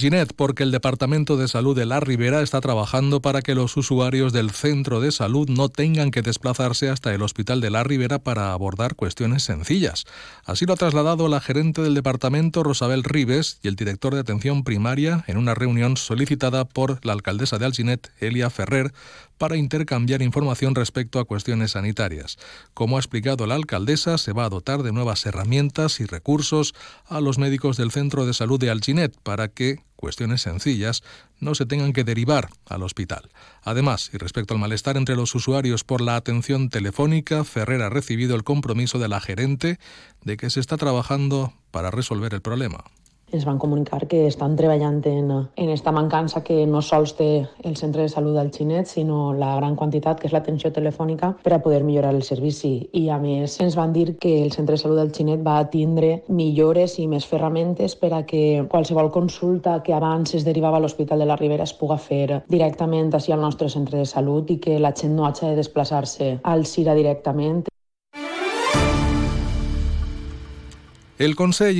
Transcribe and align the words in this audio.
Ginet, 0.00 0.32
porque 0.34 0.62
el 0.62 0.70
Departamento 0.70 1.36
de 1.36 1.46
Salud 1.46 1.76
de 1.76 1.84
La 1.84 2.00
Ribera 2.00 2.40
está 2.40 2.62
trabajando 2.62 3.20
para 3.20 3.42
que 3.42 3.54
los 3.54 3.76
usuarios 3.76 4.32
del 4.32 4.50
centro 4.50 4.98
de 4.98 5.12
salud 5.12 5.50
no 5.50 5.68
tengan 5.68 6.10
que 6.10 6.22
desplazarse 6.22 6.88
hasta 6.88 7.12
el 7.12 7.20
Hospital 7.20 7.60
de 7.60 7.68
La 7.68 7.84
Ribera 7.84 8.18
para 8.18 8.54
abordar 8.54 8.94
cuestiones 8.94 9.42
sencillas. 9.42 10.06
Así 10.46 10.64
lo 10.64 10.72
ha 10.72 10.76
trasladado 10.76 11.28
la 11.28 11.42
gerente 11.42 11.82
del 11.82 11.92
departamento, 11.92 12.62
Rosabel 12.62 13.04
Ribes, 13.04 13.58
y 13.62 13.68
el 13.68 13.76
director 13.76 14.14
de 14.14 14.20
atención 14.20 14.64
primaria 14.64 15.22
en 15.26 15.36
una 15.36 15.54
reunión 15.54 15.98
solicitada 15.98 16.64
por 16.64 17.04
la 17.04 17.12
alcaldesa 17.12 17.58
de 17.58 17.66
Alginet, 17.66 18.10
Elia 18.20 18.48
Ferrer, 18.48 18.94
para 19.40 19.56
intercambiar 19.56 20.20
información 20.20 20.74
respecto 20.74 21.18
a 21.18 21.24
cuestiones 21.24 21.70
sanitarias. 21.70 22.36
Como 22.74 22.98
ha 22.98 23.00
explicado 23.00 23.46
la 23.46 23.54
alcaldesa, 23.54 24.18
se 24.18 24.34
va 24.34 24.44
a 24.44 24.50
dotar 24.50 24.82
de 24.82 24.92
nuevas 24.92 25.24
herramientas 25.24 25.98
y 26.00 26.04
recursos 26.04 26.74
a 27.06 27.22
los 27.22 27.38
médicos 27.38 27.78
del 27.78 27.90
centro 27.90 28.26
de 28.26 28.34
salud 28.34 28.60
de 28.60 28.68
Alginet 28.68 29.16
para 29.22 29.48
que 29.48 29.78
cuestiones 29.96 30.42
sencillas, 30.42 31.02
no 31.38 31.54
se 31.54 31.66
tengan 31.66 31.92
que 31.92 32.04
derivar 32.04 32.48
al 32.66 32.82
hospital. 32.82 33.30
Además, 33.62 34.10
y 34.12 34.18
respecto 34.18 34.54
al 34.54 34.60
malestar 34.60 34.96
entre 34.96 35.16
los 35.16 35.34
usuarios 35.34 35.84
por 35.84 36.00
la 36.00 36.16
atención 36.16 36.68
telefónica, 36.68 37.44
Ferrer 37.44 37.82
ha 37.82 37.90
recibido 37.90 38.34
el 38.34 38.44
compromiso 38.44 38.98
de 38.98 39.08
la 39.08 39.20
gerente 39.20 39.78
de 40.22 40.36
que 40.36 40.50
se 40.50 40.60
está 40.60 40.76
trabajando 40.76 41.52
para 41.70 41.90
resolver 41.90 42.34
el 42.34 42.42
problema. 42.42 42.84
Ens 43.32 43.44
van 43.44 43.58
comunicar 43.58 44.06
que 44.08 44.26
estan 44.26 44.56
treballant 44.56 45.00
en, 45.06 45.30
en 45.56 45.70
esta 45.70 45.92
mancança 45.92 46.42
que 46.44 46.66
no 46.66 46.82
sols 46.82 47.14
té 47.18 47.30
el 47.64 47.76
centre 47.76 48.02
de 48.02 48.12
salut 48.12 48.36
del 48.36 48.50
Xinet, 48.50 48.88
sinó 48.90 49.32
la 49.32 49.54
gran 49.56 49.76
quantitat 49.76 50.20
que 50.20 50.28
és 50.28 50.34
l'atenció 50.34 50.72
telefònica 50.74 51.32
per 51.44 51.54
a 51.54 51.60
poder 51.62 51.82
millorar 51.84 52.12
el 52.14 52.22
servici. 52.26 52.88
I 52.92 53.08
a 53.10 53.18
més 53.22 53.58
ens 53.62 53.78
van 53.78 53.94
dir 53.94 54.16
que 54.20 54.42
el 54.42 54.52
centre 54.52 54.76
de 54.76 54.82
salut 54.82 55.00
del 55.00 55.14
Xinet 55.14 55.44
va 55.46 55.62
tindre 55.70 56.22
millores 56.28 56.98
i 56.98 57.06
més 57.10 57.26
ferramentes 57.26 57.96
per 57.96 58.12
a 58.16 58.22
que 58.26 58.66
qualsevol 58.70 59.10
consulta 59.14 59.80
que 59.86 59.94
abans 59.96 60.34
es 60.34 60.46
derivava 60.46 60.78
a 60.78 60.84
l'Hospital 60.84 61.22
de 61.22 61.30
la 61.30 61.38
Ribera 61.40 61.68
es 61.68 61.74
puga 61.74 61.98
fer 61.98 62.42
directament 62.48 63.14
així 63.14 63.32
al 63.32 63.42
nostre 63.42 63.70
centre 63.70 63.98
de 63.98 64.06
salut 64.06 64.50
i 64.50 64.60
que 64.62 64.78
la 64.78 64.94
gent 64.96 65.16
no 65.16 65.26
hagi 65.26 65.46
de 65.48 65.58
desplaçar-se 65.58 66.38
al 66.42 66.66
CIRA 66.66 66.94
directament. 66.94 67.66
El 71.20 71.34
Consell 71.36 71.78